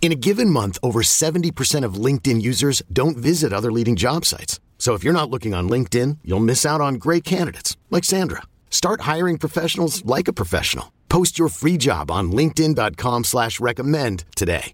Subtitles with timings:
[0.00, 4.60] In a given month, over 70% of LinkedIn users don't visit other leading job sites.
[4.78, 8.42] So if you're not looking on LinkedIn, you'll miss out on great candidates like Sandra.
[8.70, 10.92] Start hiring professionals like a professional.
[11.08, 14.72] Post your free job on LinkedIn.com slash recommend today.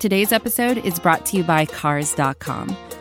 [0.00, 2.76] Today's episode is brought to you by Cars.com.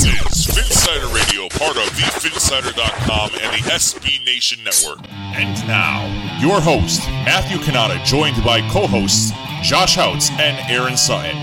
[0.00, 5.06] This is Phinsider Radio, part of the Phinsider.com and the SB Nation Network.
[5.12, 6.06] And now,
[6.40, 11.36] your host, Matthew Cannata, joined by co-hosts Josh Houtz and Aaron Sutton.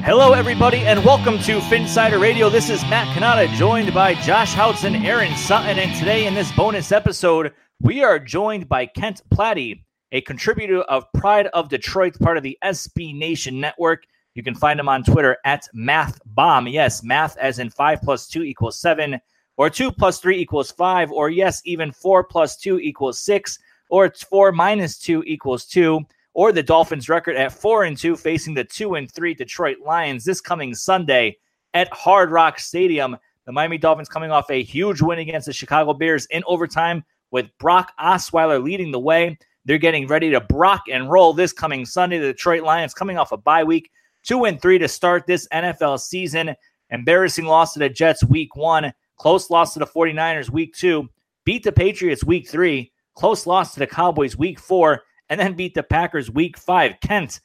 [0.00, 2.48] Hello, everybody, and welcome to Phinsider Radio.
[2.48, 5.78] This is Matt Cannata, joined by Josh Houtz and Aaron Sutton.
[5.78, 9.80] And today, in this bonus episode, we are joined by Kent Platte,
[10.12, 14.06] a contributor of Pride of Detroit, part of the SB Nation Network.
[14.34, 16.70] You can find him on Twitter at MathBomb.
[16.70, 19.20] Yes, math as in 5 plus 2 equals 7,
[19.56, 23.58] or 2 plus 3 equals 5, or yes, even 4 plus 2 equals 6,
[23.90, 26.00] or it's 4 minus 2 equals 2,
[26.32, 30.24] or the Dolphins record at 4 and 2 facing the 2 and 3 Detroit Lions
[30.24, 31.36] this coming Sunday
[31.72, 33.16] at Hard Rock Stadium.
[33.46, 37.56] The Miami Dolphins coming off a huge win against the Chicago Bears in overtime with
[37.58, 39.38] Brock Osweiler leading the way.
[39.64, 42.18] They're getting ready to Brock and roll this coming Sunday.
[42.18, 43.90] The Detroit Lions coming off a bye week
[44.24, 46.54] two and three to start this NFL season.
[46.90, 51.08] Embarrassing loss to the Jets week one, close loss to the 49ers week two,
[51.44, 55.74] beat the Patriots week three, close loss to the Cowboys week four, and then beat
[55.74, 56.94] the Packers week five.
[57.00, 57.40] Kent,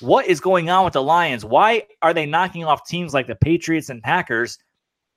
[0.00, 1.44] what is going on with the Lions?
[1.44, 4.58] Why are they knocking off teams like the Patriots and Packers,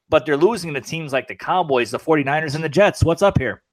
[0.10, 3.04] but they're losing to teams like the Cowboys, the 49ers, and the Jets?
[3.04, 3.64] What's up here?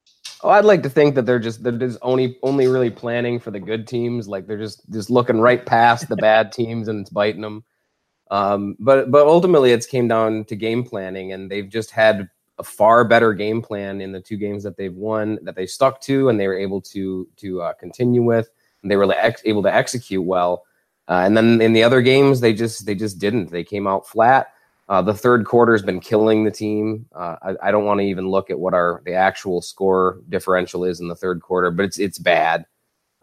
[0.42, 3.50] Oh, I'd like to think that they're just they're just only only really planning for
[3.50, 4.28] the good teams.
[4.28, 7.64] Like they're just just looking right past the bad teams and it's biting them.
[8.30, 12.28] Um, but but ultimately, it's came down to game planning, and they've just had
[12.58, 16.00] a far better game plan in the two games that they've won that they stuck
[16.02, 18.50] to, and they were able to to uh, continue with.
[18.82, 20.64] And they were ex- able to execute well.
[21.08, 23.50] Uh, and then in the other games, they just they just didn't.
[23.50, 24.48] They came out flat.
[24.88, 27.04] Uh, the third quarter has been killing the team.
[27.14, 30.82] Uh, I, I, don't want to even look at what our the actual score differential
[30.84, 32.64] is in the third quarter, but it's it's bad.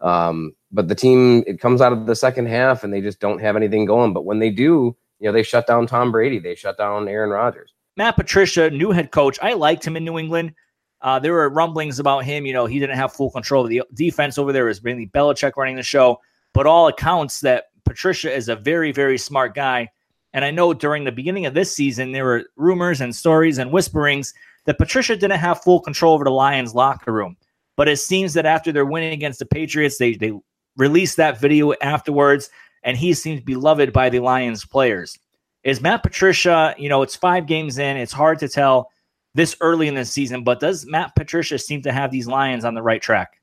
[0.00, 3.40] Um, but the team it comes out of the second half and they just don't
[3.40, 4.12] have anything going.
[4.12, 7.30] But when they do, you know, they shut down Tom Brady, they shut down Aaron
[7.30, 7.74] Rodgers.
[7.96, 9.38] Matt Patricia, new head coach.
[9.42, 10.54] I liked him in New England.
[11.00, 12.46] Uh, there were rumblings about him.
[12.46, 14.66] You know, he didn't have full control of the defense over there.
[14.66, 16.20] It was mainly Belichick running the show.
[16.52, 19.88] But all accounts that Patricia is a very, very smart guy
[20.36, 23.72] and I know during the beginning of this season, there were rumors and stories and
[23.72, 24.34] whisperings
[24.66, 27.38] that Patricia didn't have full control over the Lions locker room.
[27.74, 30.34] But it seems that after their winning against the Patriots, they, they
[30.76, 32.50] released that video afterwards,
[32.82, 35.18] and he seems beloved by the Lions players.
[35.64, 38.90] Is Matt Patricia, you know, it's five games in, it's hard to tell
[39.34, 42.74] this early in the season, but does Matt Patricia seem to have these Lions on
[42.74, 43.40] the right track?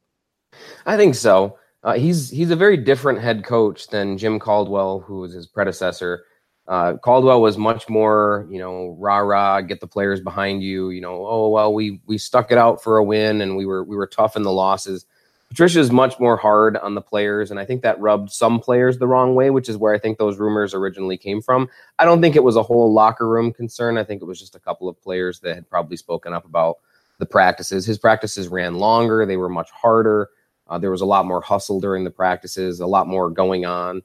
[0.86, 1.58] I think so.
[1.82, 6.26] Uh, he's he's a very different head coach than Jim Caldwell, who was his predecessor.
[6.68, 10.92] Uh, Caldwell was much more, you know, rah rah, get the players behind you.
[10.92, 13.84] You know, oh well, we we stuck it out for a win, and we were
[13.84, 15.06] we were tough in the losses.
[15.50, 18.98] Patricia is much more hard on the players, and I think that rubbed some players
[18.98, 21.70] the wrong way, which is where I think those rumors originally came from.
[22.00, 23.98] I don't think it was a whole locker room concern.
[23.98, 26.78] I think it was just a couple of players that had probably spoken up about
[27.20, 27.86] the practices.
[27.86, 30.30] His practices ran longer; they were much harder.
[30.68, 34.02] Uh, there was a lot more hustle during the practices, a lot more going on.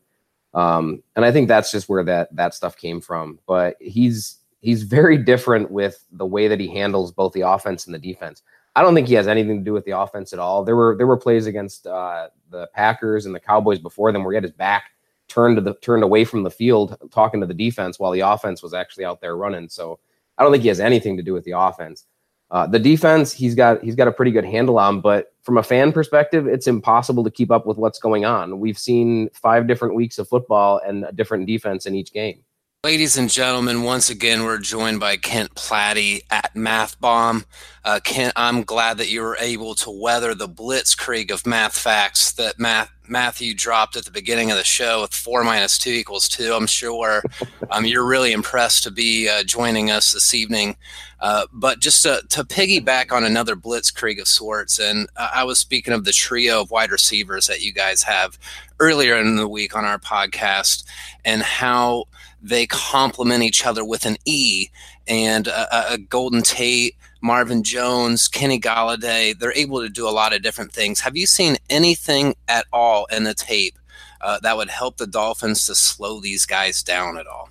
[0.55, 3.39] Um, and I think that's just where that that stuff came from.
[3.47, 7.95] But he's he's very different with the way that he handles both the offense and
[7.95, 8.43] the defense.
[8.75, 10.65] I don't think he has anything to do with the offense at all.
[10.65, 14.33] There were there were plays against uh, the Packers and the Cowboys before them where
[14.33, 14.93] he had his back
[15.29, 18.63] turned to the turned away from the field, talking to the defense while the offense
[18.63, 19.69] was actually out there running.
[19.69, 19.99] So
[20.37, 22.07] I don't think he has anything to do with the offense.
[22.51, 25.63] Uh, the defense, he's got he's got a pretty good handle on, but from a
[25.63, 28.59] fan perspective, it's impossible to keep up with what's going on.
[28.59, 32.43] We've seen five different weeks of football and a different defense in each game.
[32.85, 37.45] Ladies and gentlemen, once again, we're joined by Kent Platte at Math Bomb.
[37.85, 42.31] Uh, Kent, I'm glad that you were able to weather the blitzkrieg of math facts
[42.33, 46.29] that Math, Matthew dropped at the beginning of the show with four minus two equals
[46.29, 46.53] two.
[46.53, 47.23] I'm sure
[47.71, 50.77] um, you're really impressed to be uh, joining us this evening.
[51.21, 55.93] Uh, but just to, to, piggyback on another blitzkrieg of sorts, and I was speaking
[55.93, 58.39] of the trio of wide receivers that you guys have
[58.79, 60.85] earlier in the week on our podcast,
[61.25, 62.05] and how
[62.41, 64.69] they complement each other with an E.
[65.09, 70.33] And a, a Golden Tate, Marvin Jones, Kenny Golladay, they're able to do a lot
[70.33, 71.01] of different things.
[71.01, 73.79] Have you seen anything at all in the tape
[74.21, 77.51] uh, that would help the Dolphins to slow these guys down at all?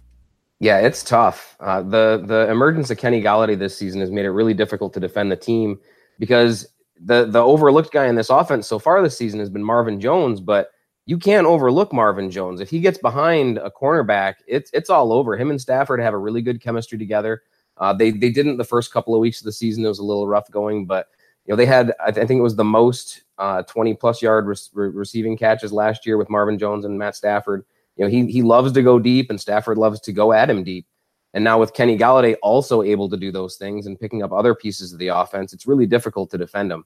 [0.60, 1.56] Yeah, it's tough.
[1.60, 5.00] Uh, the the emergence of Kenny Golladay this season has made it really difficult to
[5.00, 5.80] defend the team
[6.18, 6.68] because
[7.00, 10.40] the the overlooked guy in this offense so far this season has been Marvin Jones,
[10.40, 10.72] but
[11.06, 12.60] you can't overlook Marvin Jones.
[12.60, 15.38] If he gets behind a cornerback, it's it's all over.
[15.38, 17.44] Him and Stafford have a really good chemistry together.
[17.80, 19.86] Uh, they they didn't the first couple of weeks of the season.
[19.86, 21.08] It was a little rough going, but
[21.46, 24.22] you know they had I, th- I think it was the most uh, 20 plus
[24.22, 27.66] yard re- receiving catches last year with Marvin Jones and Matt Stafford.
[27.96, 30.64] You know he he loves to go deep, and Stafford loves to go at him
[30.64, 30.88] deep.
[31.34, 34.56] And now with Kenny Golladay also able to do those things and picking up other
[34.56, 36.86] pieces of the offense, it's really difficult to defend him.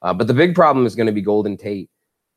[0.00, 1.88] Uh, but the big problem is going to be Golden Tate.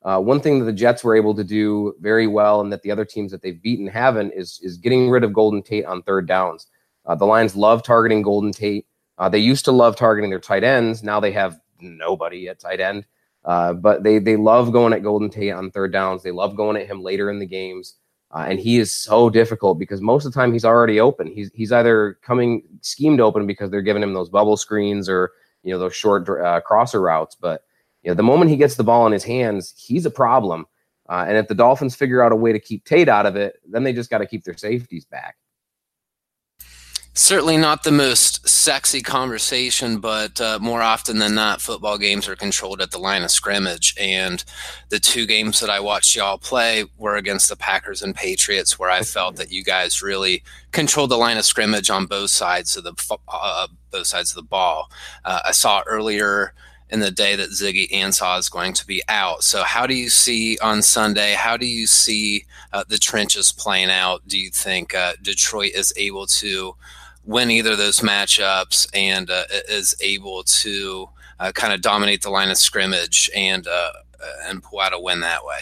[0.03, 2.91] Uh, one thing that the Jets were able to do very well, and that the
[2.91, 6.27] other teams that they've beaten haven't, is is getting rid of Golden Tate on third
[6.27, 6.67] downs.
[7.05, 8.85] Uh, the Lions love targeting Golden Tate.
[9.17, 11.03] Uh, they used to love targeting their tight ends.
[11.03, 13.05] Now they have nobody at tight end,
[13.45, 16.23] uh, but they they love going at Golden Tate on third downs.
[16.23, 17.95] They love going at him later in the games,
[18.31, 21.27] uh, and he is so difficult because most of the time he's already open.
[21.27, 25.31] He's he's either coming schemed open because they're giving him those bubble screens or
[25.63, 27.63] you know those short uh, crosser routes, but
[28.05, 30.67] you know, the moment he gets the ball in his hands, he's a problem.
[31.09, 33.59] Uh, and if the Dolphins figure out a way to keep Tate out of it,
[33.67, 35.35] then they just got to keep their safeties back.
[37.17, 42.35] Certainly not the most sexy conversation, but uh, more often than not, football games are
[42.35, 43.95] controlled at the line of scrimmage.
[43.97, 44.43] And
[44.89, 48.89] the two games that I watched y'all play were against the Packers and Patriots, where
[48.89, 52.83] I felt that you guys really controlled the line of scrimmage on both sides of
[52.83, 52.93] the
[53.29, 54.91] uh, both sides of the ball.
[55.23, 56.53] Uh, I saw earlier
[56.89, 59.41] in the day that Ziggy Ansah is going to be out.
[59.41, 61.33] So, how do you see on Sunday?
[61.33, 64.27] How do you see uh, the trenches playing out?
[64.27, 66.75] Do you think uh, Detroit is able to
[67.25, 72.29] win either of those matchups and uh, is able to uh, kind of dominate the
[72.29, 73.91] line of scrimmage and uh,
[74.43, 75.59] and pull out a win that way?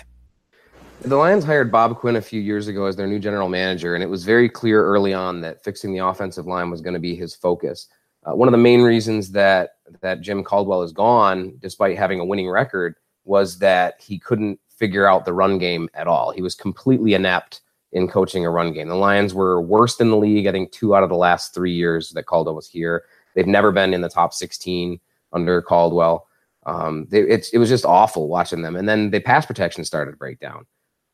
[1.02, 4.02] The Lions hired Bob Quinn a few years ago as their new general manager, and
[4.02, 7.16] it was very clear early on that fixing the offensive line was going to be
[7.16, 7.88] his focus.
[8.24, 9.72] Uh, one of the main reasons that
[10.02, 12.96] that Jim Caldwell is gone, despite having a winning record,
[13.26, 16.32] was that he couldn't figure out the run game at all.
[16.32, 17.62] He was completely inept
[17.94, 18.90] in coaching a run game.
[18.90, 21.74] The Lions were worst in the league, I think two out of the last three
[21.74, 23.06] years that Caldwell was here.
[23.36, 25.00] They've never been in the top 16
[25.32, 26.28] under Caldwell.
[26.66, 28.76] Um, they, it was just awful watching them.
[28.76, 30.66] And then the pass protection started to break down.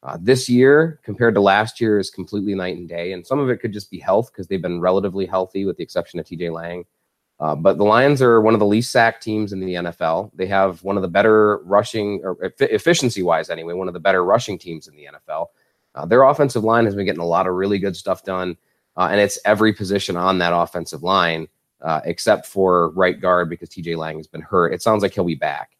[0.01, 3.11] Uh, this year, compared to last year, is completely night and day.
[3.11, 5.83] And some of it could just be health because they've been relatively healthy, with the
[5.83, 6.85] exception of TJ Lang.
[7.41, 10.31] Uh, but the Lions are one of the least sacked teams in the NFL.
[10.33, 14.23] They have one of the better rushing, or efficiency wise anyway, one of the better
[14.23, 15.47] rushing teams in the NFL.
[15.99, 18.55] Uh, their offensive line has been getting a lot of really good stuff done,
[18.95, 21.47] uh, and it's every position on that offensive line
[21.81, 24.73] uh, except for right guard because TJ Lang has been hurt.
[24.73, 25.71] It sounds like he'll be back.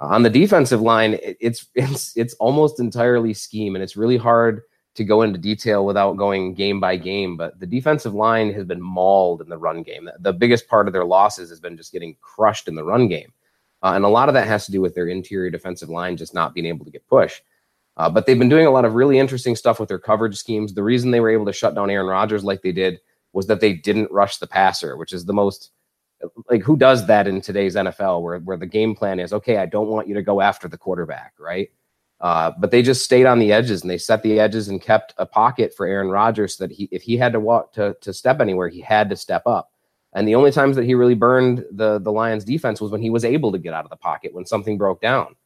[0.00, 4.16] Uh, on the defensive line, it, it's it's it's almost entirely scheme, and it's really
[4.16, 4.62] hard
[4.94, 8.80] to go into detail without going game by game, but the defensive line has been
[8.80, 10.10] mauled in the run game.
[10.20, 13.32] The biggest part of their losses has been just getting crushed in the run game.
[13.80, 16.34] Uh, and a lot of that has to do with their interior defensive line just
[16.34, 17.40] not being able to get push.
[17.98, 20.72] Uh, but they've been doing a lot of really interesting stuff with their coverage schemes.
[20.72, 23.00] The reason they were able to shut down Aaron Rodgers like they did
[23.32, 25.72] was that they didn't rush the passer, which is the most
[26.48, 29.66] like who does that in today's NFL where where the game plan is okay, I
[29.66, 31.70] don't want you to go after the quarterback, right?
[32.20, 35.14] Uh, but they just stayed on the edges and they set the edges and kept
[35.18, 38.12] a pocket for Aaron Rodgers so that he, if he had to walk to, to
[38.12, 39.70] step anywhere, he had to step up.
[40.14, 43.10] And the only times that he really burned the, the Lions defense was when he
[43.10, 45.36] was able to get out of the pocket when something broke down.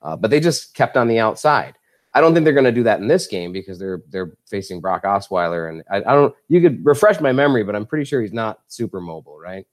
[0.00, 1.74] Uh, but they just kept on the outside.
[2.14, 4.80] I don't think they're going to do that in this game because they're they're facing
[4.80, 6.34] Brock Osweiler, and I, I don't.
[6.48, 9.66] You could refresh my memory, but I'm pretty sure he's not super mobile, right?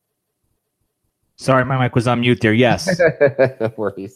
[1.35, 2.53] Sorry, my mic was on mute there.
[2.53, 2.99] Yes.
[3.59, 4.15] no worries.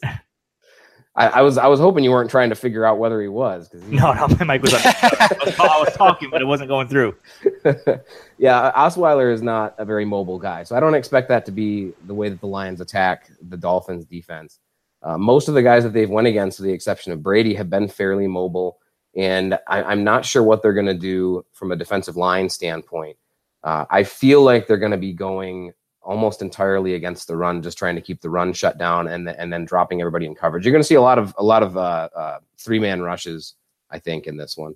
[1.18, 3.70] I, I, was I was hoping you weren't trying to figure out whether he was.
[3.70, 4.82] Cause he, no, no, my mic was on.
[4.84, 7.16] I, was, I was talking, but it wasn't going through.
[8.38, 11.94] yeah, Osweiler is not a very mobile guy, so I don't expect that to be
[12.06, 14.60] the way that the Lions attack the Dolphins' defense.
[15.06, 17.70] Uh, most of the guys that they've went against, with the exception of Brady, have
[17.70, 18.80] been fairly mobile,
[19.16, 23.16] and I, am not sure what they're going to do from a defensive line standpoint.
[23.64, 27.78] Uh, I feel like they're going to be going almost entirely against the run, just
[27.78, 30.66] trying to keep the run shut down and and then dropping everybody in coverage.
[30.66, 33.54] You're going to see a lot of a lot of uh, uh, three man rushes,
[33.92, 34.74] I think, in this one.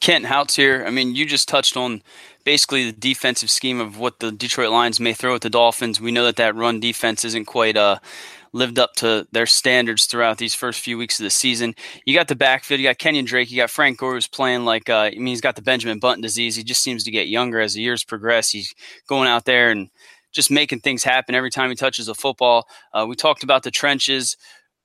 [0.00, 0.84] Kent Houtz here.
[0.86, 2.02] I mean, you just touched on
[2.46, 6.00] basically the defensive scheme of what the Detroit Lions may throw at the Dolphins.
[6.00, 7.98] We know that that run defense isn't quite uh,
[8.52, 11.74] lived up to their standards throughout these first few weeks of the season.
[12.04, 14.88] You got the backfield, you got Kenyon Drake, you got Frank Gore who's playing like
[14.88, 16.54] uh, I mean he's got the Benjamin Button disease.
[16.54, 18.50] He just seems to get younger as the years progress.
[18.50, 18.72] He's
[19.08, 19.90] going out there and
[20.30, 22.68] just making things happen every time he touches a football.
[22.92, 24.36] Uh, we talked about the trenches.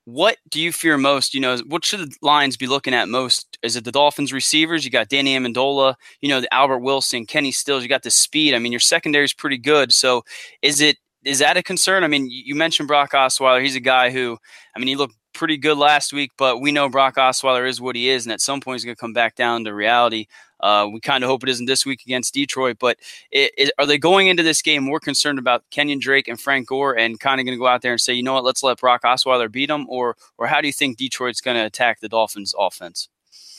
[0.05, 1.35] What do you fear most?
[1.35, 3.50] You know, what should the Lions be looking at most?
[3.63, 4.83] Is it the Dolphins receivers?
[4.83, 7.83] You got Danny Amendola, you know, the Albert Wilson, Kenny Stills.
[7.83, 8.53] You got the speed.
[8.53, 9.91] I mean, your secondary is pretty good.
[9.91, 10.23] So,
[10.61, 12.03] is it is that a concern?
[12.03, 13.61] I mean, you mentioned Brock Osweiler.
[13.61, 14.37] He's a guy who,
[14.75, 17.95] I mean, he looked pretty good last week, but we know Brock Osweiler is what
[17.95, 20.25] he is, and at some point he's going to come back down to reality.
[20.59, 22.97] Uh, we kind of hope it isn't this week against Detroit, but
[23.31, 26.67] it, it, are they going into this game more concerned about Kenyon Drake and Frank
[26.67, 28.61] Gore and kind of going to go out there and say, you know what, let's
[28.61, 31.99] let Brock Osweiler beat them, or or how do you think Detroit's going to attack
[31.99, 33.09] the Dolphins' offense?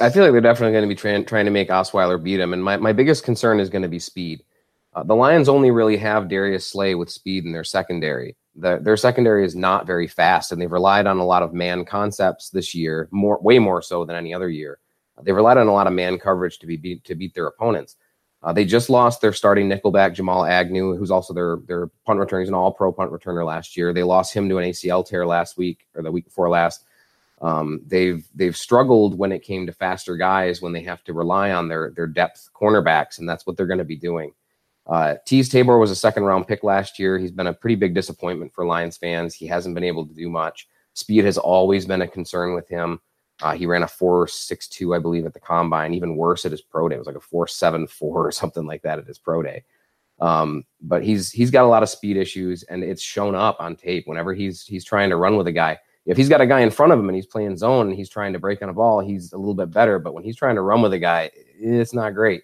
[0.02, 2.52] I feel like they're definitely going to be trying, trying to make Osweiler beat him,
[2.52, 4.42] and my, my biggest concern is going to be speed.
[4.94, 8.36] Uh, the Lions only really have Darius Slay with speed in their secondary.
[8.56, 11.84] The, their secondary is not very fast, and they've relied on a lot of man
[11.84, 14.80] concepts this year, more way more so than any other year.
[15.22, 17.96] They've relied on a lot of man coverage to be beat, to beat their opponents.
[18.42, 22.40] Uh, they just lost their starting nickelback Jamal Agnew, who's also their their punt returner.
[22.40, 23.92] He's an All Pro punt returner last year.
[23.92, 26.84] They lost him to an ACL tear last week or the week before last.
[27.42, 31.50] Um, they've they've struggled when it came to faster guys when they have to rely
[31.50, 34.32] on their their depth cornerbacks, and that's what they're going to be doing.
[34.86, 37.18] Uh, Teez Tabor was a second round pick last year.
[37.18, 39.34] He's been a pretty big disappointment for Lions fans.
[39.34, 40.68] He hasn't been able to do much.
[40.94, 43.00] Speed has always been a concern with him.
[43.40, 45.94] Uh, he ran a 4.62, I believe, at the combine.
[45.94, 46.96] Even worse at his pro day.
[46.96, 49.64] It was like a 4.74 or something like that at his pro day.
[50.20, 53.74] Um, but he's he's got a lot of speed issues, and it's shown up on
[53.74, 55.78] tape whenever he's he's trying to run with a guy.
[56.04, 58.08] If he's got a guy in front of him and he's playing zone and he's
[58.08, 59.98] trying to break on a ball, he's a little bit better.
[59.98, 62.42] But when he's trying to run with a guy, it's not great.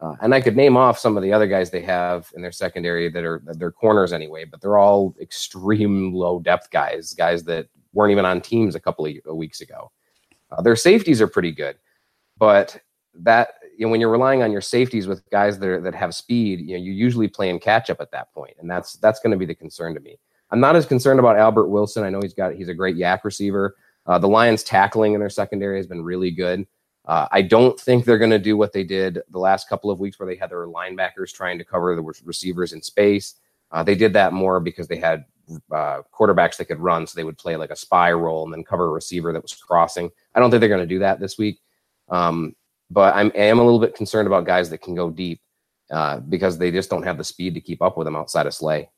[0.00, 2.52] Uh, and I could name off some of the other guys they have in their
[2.52, 7.66] secondary that are their corners anyway, but they're all extreme low depth guys, guys that
[7.92, 9.90] weren't even on teams a couple of weeks ago.
[10.50, 11.76] Uh, their safeties are pretty good,
[12.38, 12.80] but
[13.14, 16.14] that you know when you're relying on your safeties with guys that are, that have
[16.14, 19.32] speed, you know you're usually playing catch up at that point, and that's that's going
[19.32, 20.18] to be the concern to me.
[20.50, 22.04] I'm not as concerned about Albert Wilson.
[22.04, 23.76] I know he's got he's a great YAC receiver.
[24.06, 26.66] Uh, the Lions tackling in their secondary has been really good.
[27.04, 30.00] Uh, I don't think they're going to do what they did the last couple of
[30.00, 33.34] weeks where they had their linebackers trying to cover the receivers in space.
[33.70, 35.24] Uh, they did that more because they had
[35.72, 38.64] uh, quarterbacks that could run, so they would play like a spy role and then
[38.64, 40.10] cover a receiver that was crossing.
[40.34, 41.60] I don't think they're going to do that this week.
[42.08, 42.54] Um,
[42.90, 45.40] but I'm, I am a little bit concerned about guys that can go deep
[45.90, 48.54] uh, because they just don't have the speed to keep up with them outside of
[48.54, 48.90] Slay.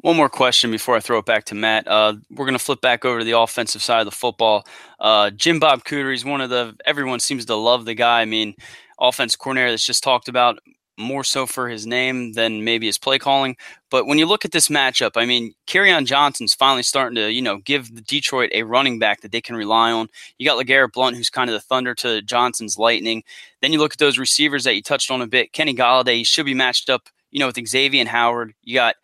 [0.00, 1.88] One more question before I throw it back to Matt.
[1.88, 4.66] Uh, we're going to flip back over to the offensive side of the football.
[5.00, 8.20] Uh, Jim Bob Cooter, he's one of the, everyone seems to love the guy.
[8.20, 8.54] I mean,
[9.00, 10.58] offense coordinator that's just talked about
[10.98, 13.56] more so for his name than maybe his play calling.
[13.90, 17.42] But when you look at this matchup, I mean, Kerryon Johnson's finally starting to, you
[17.42, 20.08] know, give the Detroit a running back that they can rely on.
[20.38, 23.24] You got LeGarrette Blunt, who's kind of the thunder to Johnson's lightning.
[23.60, 25.52] Then you look at those receivers that you touched on a bit.
[25.52, 28.54] Kenny Golladay, he should be matched up, you know, with Xavien Howard.
[28.62, 28.96] You got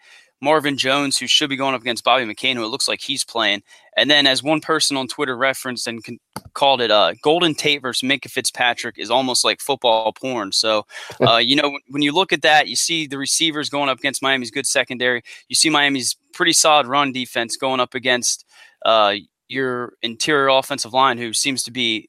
[0.43, 3.25] Marvin Jones, who should be going up against Bobby McCain, who it looks like he's
[3.25, 3.63] playing.
[3.97, 6.19] And then, as one person on Twitter referenced and con-
[6.55, 10.51] called it, uh, Golden Tate versus Minkah Fitzpatrick is almost like football porn.
[10.51, 10.85] So,
[11.27, 14.23] uh, you know, when you look at that, you see the receivers going up against
[14.23, 15.23] Miami's good secondary.
[15.49, 18.45] You see Miami's pretty solid run defense going up against
[18.85, 19.15] uh,
[19.49, 22.09] your interior offensive line, who seems to be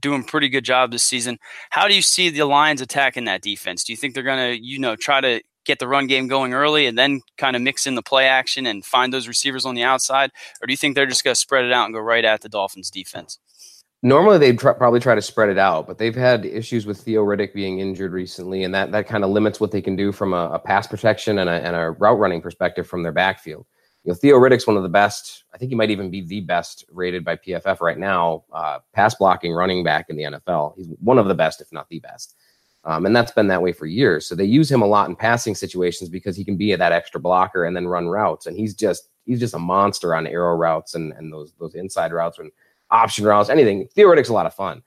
[0.00, 1.38] doing pretty good job this season.
[1.70, 3.84] How do you see the Lions attacking that defense?
[3.84, 6.52] Do you think they're going to, you know, try to get the run game going
[6.52, 9.74] early and then kind of mix in the play action and find those receivers on
[9.74, 10.30] the outside?
[10.62, 12.42] Or do you think they're just going to spread it out and go right at
[12.42, 13.38] the Dolphins defense?
[14.04, 17.24] Normally, they'd tr- probably try to spread it out, but they've had issues with Theo
[17.24, 20.34] Riddick being injured recently, and that, that kind of limits what they can do from
[20.34, 23.64] a, a pass protection and a, and a route running perspective from their backfield.
[24.04, 25.44] You know, Theo Riddick's one of the best.
[25.54, 29.14] I think he might even be the best rated by PFF right now, uh, pass
[29.14, 30.76] blocking running back in the NFL.
[30.76, 32.36] He's one of the best, if not the best.
[32.86, 34.26] Um, and that's been that way for years.
[34.26, 37.18] So they use him a lot in passing situations because he can be that extra
[37.18, 38.46] blocker and then run routes.
[38.46, 42.12] And he's just he's just a monster on arrow routes and, and those those inside
[42.12, 42.50] routes and
[42.90, 43.88] option routes, anything.
[43.94, 44.82] Theo Riddick's a lot of fun.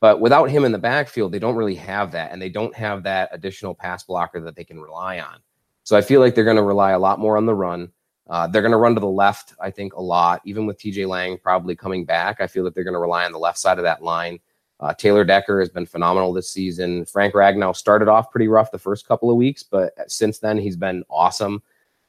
[0.00, 3.02] But without him in the backfield, they don't really have that, and they don't have
[3.04, 5.38] that additional pass blocker that they can rely on.
[5.84, 7.90] So I feel like they're going to rely a lot more on the run.
[8.28, 10.42] Uh, they're going to run to the left, I think, a lot.
[10.44, 13.32] Even with TJ Lang probably coming back, I feel that they're going to rely on
[13.32, 14.40] the left side of that line.
[14.78, 17.04] Uh, Taylor Decker has been phenomenal this season.
[17.06, 20.76] Frank Ragnow started off pretty rough the first couple of weeks, but since then he's
[20.76, 21.62] been awesome.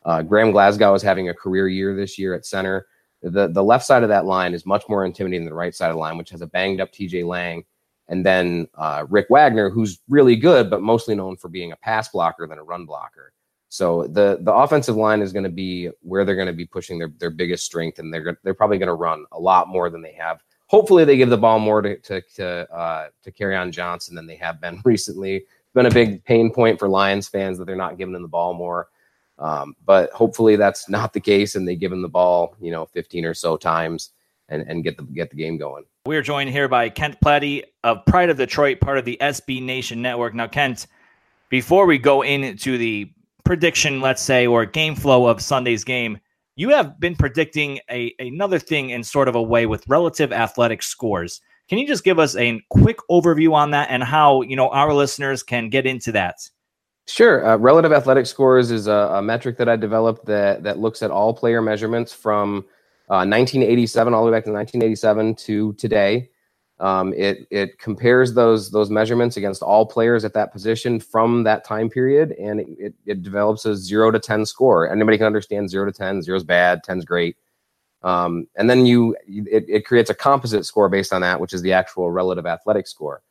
[0.03, 2.87] Uh, Graham Glasgow is having a career year this year at center.
[3.23, 5.89] The the left side of that line is much more intimidating than the right side
[5.89, 7.63] of the line, which has a banged up TJ Lang
[8.09, 12.09] and then uh, Rick Wagner, who's really good, but mostly known for being a pass
[12.09, 13.33] blocker than a run blocker.
[13.69, 16.97] So the the offensive line is going to be where they're going to be pushing
[16.97, 20.01] their, their biggest strength, and they're they're probably going to run a lot more than
[20.01, 20.41] they have.
[20.67, 24.35] Hopefully, they give the ball more to to to, uh, to Kerryon Johnson than they
[24.35, 25.37] have been recently.
[25.37, 28.27] It's been a big pain point for Lions fans that they're not giving them the
[28.27, 28.89] ball more.
[29.39, 32.85] Um, but hopefully, that's not the case, and they give them the ball, you know,
[32.85, 34.11] 15 or so times,
[34.49, 35.85] and and get the get the game going.
[36.05, 39.61] We are joined here by Kent Platte of Pride of Detroit, part of the SB
[39.61, 40.33] Nation Network.
[40.33, 40.87] Now, Kent,
[41.49, 43.11] before we go into the
[43.43, 46.19] prediction, let's say, or game flow of Sunday's game,
[46.57, 50.83] you have been predicting a another thing in sort of a way with relative athletic
[50.83, 51.39] scores.
[51.69, 54.93] Can you just give us a quick overview on that and how you know our
[54.93, 56.49] listeners can get into that?
[57.07, 57.47] Sure.
[57.47, 61.11] Uh, relative athletic scores is a, a, metric that I developed that that looks at
[61.11, 62.65] all player measurements from
[63.07, 66.29] 1987 uh, all the way back to 1987 to today.
[66.79, 71.65] Um, it it compares those those measurements against all players at that position from that
[71.65, 74.89] time period, and it, it, it develops a zero to ten score.
[74.89, 76.21] Anybody can understand zero to ten.
[76.21, 77.35] Zero is bad, ten's great.
[78.03, 81.63] Um, and then you it, it creates a composite score based on that, which is
[81.63, 83.23] the actual relative athletic score.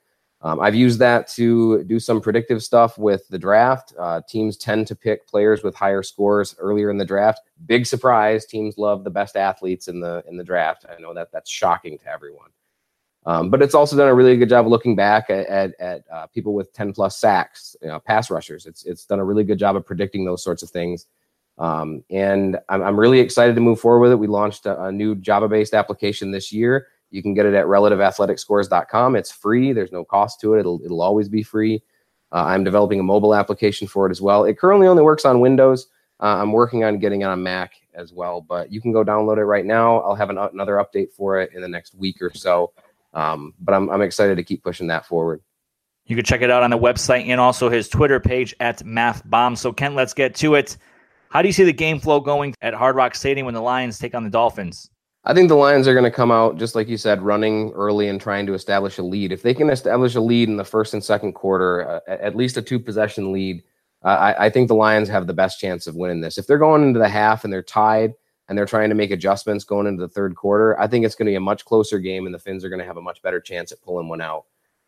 [0.43, 3.95] Um, I've used that to do some predictive stuff with the draft.
[3.99, 7.41] Uh, teams tend to pick players with higher scores earlier in the draft.
[7.67, 8.45] Big surprise!
[8.45, 10.85] Teams love the best athletes in the in the draft.
[10.88, 12.50] I know that that's shocking to everyone,
[13.26, 16.04] um, but it's also done a really good job of looking back at at, at
[16.12, 18.67] uh, people with ten plus sacks, you know, pass rushers.
[18.67, 21.06] It's it's done a really good job of predicting those sorts of things.
[21.58, 24.17] Um, and I'm, I'm really excited to move forward with it.
[24.17, 27.67] We launched a, a new Java based application this year you can get it at
[27.67, 29.17] relativeathleticscores.com.
[29.17, 29.73] It's free.
[29.73, 30.60] There's no cost to it.
[30.60, 31.82] It'll it'll always be free.
[32.32, 34.45] Uh, I'm developing a mobile application for it as well.
[34.45, 35.86] It currently only works on Windows.
[36.21, 39.39] Uh, I'm working on getting it on Mac as well, but you can go download
[39.39, 40.00] it right now.
[40.00, 42.73] I'll have an, another update for it in the next week or so.
[43.17, 45.41] Um, but I'm, I'm excited to keep pushing that forward.
[46.05, 49.57] You can check it out on the website and also his Twitter page at MathBomb.
[49.59, 50.76] So, Ken, let's get to it.
[51.31, 53.99] How do you see the game flow going at Hard Rock Stadium when the Lions
[53.99, 54.91] take on the Dolphins?
[55.25, 58.07] I think the Lions are going to come out just like you said, running early
[58.07, 59.33] and trying to establish a lead.
[59.33, 62.59] If they can establish a lead in the first and second quarter, uh, at least
[62.59, 63.65] a two possession lead,
[64.05, 66.39] uh, I, I, think the Lions have the best chance of winning this.
[66.39, 68.15] If they're going into the half and they're tied
[68.49, 71.26] and they're trying to make adjustments going into the third quarter, I think it's going
[71.26, 73.23] to be a much closer game, and the Finns are going to have a much
[73.23, 74.45] better chance at pulling one out.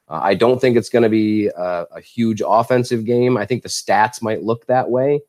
[0.09, 3.37] Uh, I don't think it's going to be a, a huge offensive game.
[3.37, 5.21] I think the stats might look that way.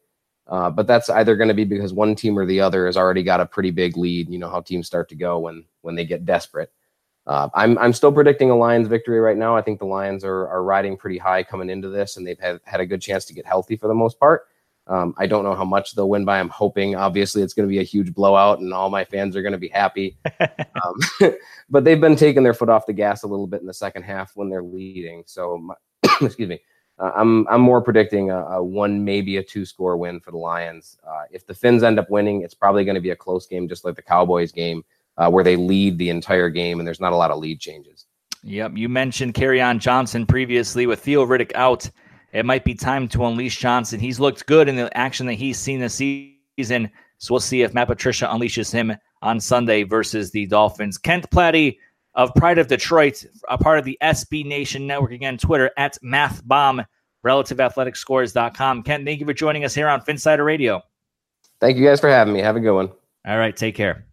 [0.49, 3.21] Uh, but that's either going to be because one team or the other has already
[3.21, 4.29] got a pretty big lead.
[4.29, 6.71] You know how teams start to go when when they get desperate.
[7.27, 9.55] Uh, I'm I'm still predicting a Lions victory right now.
[9.55, 12.59] I think the Lions are are riding pretty high coming into this, and they've had
[12.65, 14.47] had a good chance to get healthy for the most part.
[14.89, 16.39] Um, I don't know how much they'll win by.
[16.39, 19.43] I'm hoping, obviously, it's going to be a huge blowout, and all my fans are
[19.43, 20.17] going to be happy.
[20.39, 21.31] um,
[21.69, 24.01] but they've been taking their foot off the gas a little bit in the second
[24.01, 25.23] half when they're leading.
[25.27, 25.75] So, my,
[26.21, 26.59] excuse me.
[26.97, 30.37] Uh, I'm I'm more predicting a, a, one, maybe a two score win for the
[30.37, 30.97] Lions.
[31.07, 33.69] Uh, if the Finns end up winning, it's probably going to be a close game,
[33.69, 34.83] just like the Cowboys game,
[35.17, 38.05] uh, where they lead the entire game and there's not a lot of lead changes.
[38.43, 41.89] Yep, you mentioned Kerryon Johnson previously with Theo Riddick out.
[42.31, 43.99] It might be time to unleash Johnson.
[43.99, 46.91] He's looked good in the action that he's seen this season.
[47.17, 50.97] So we'll see if Matt Patricia unleashes him on Sunday versus the Dolphins.
[50.97, 51.75] Kent Platte
[52.15, 55.11] of Pride of Detroit, a part of the SB Nation Network.
[55.11, 56.85] Again, Twitter at MathBomb,
[57.25, 58.83] relativeathleticscores.com.
[58.83, 60.81] Ken, thank you for joining us here on Phinsider Radio.
[61.59, 62.39] Thank you guys for having me.
[62.39, 62.89] Have a good one.
[63.27, 64.08] All right, take care.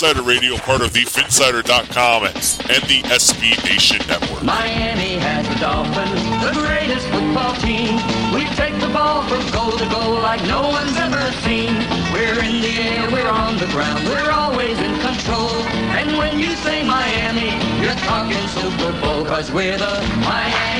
[0.00, 4.42] Was Phinsider Radio, part of the Phinsider.com and the SB Nation Network.
[4.42, 7.96] Miami has the Dolphins, the greatest football team.
[8.34, 11.74] We take the ball from goal to goal like no one's ever seen.
[12.12, 15.50] We're in the air, we're on the ground, we're always in control.
[15.98, 17.50] And when you say Miami,
[17.82, 20.79] you're talking Super Bowl, cause we're the Miami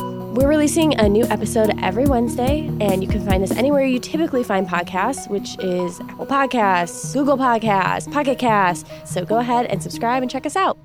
[0.33, 4.45] We're releasing a new episode every Wednesday, and you can find us anywhere you typically
[4.45, 8.89] find podcasts, which is Apple Podcasts, Google Podcasts, Pocket Casts.
[9.03, 10.77] So go ahead and subscribe and check us out.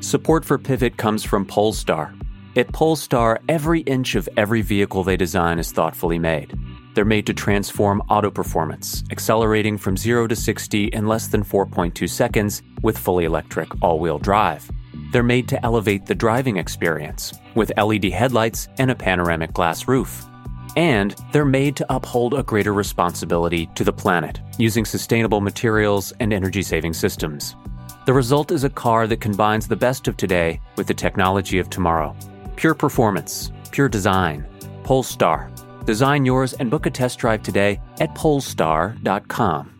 [0.00, 2.14] Support for Pivot comes from Polestar.
[2.56, 6.58] At Polestar, every inch of every vehicle they design is thoughtfully made.
[6.94, 12.08] They're made to transform auto performance, accelerating from 0 to 60 in less than 4.2
[12.08, 14.70] seconds with fully electric all wheel drive.
[15.14, 20.26] They're made to elevate the driving experience with LED headlights and a panoramic glass roof.
[20.74, 26.32] And they're made to uphold a greater responsibility to the planet using sustainable materials and
[26.32, 27.54] energy saving systems.
[28.06, 31.70] The result is a car that combines the best of today with the technology of
[31.70, 32.16] tomorrow.
[32.56, 34.44] Pure performance, pure design.
[34.82, 35.48] Polestar.
[35.84, 39.73] Design yours and book a test drive today at polestar.com.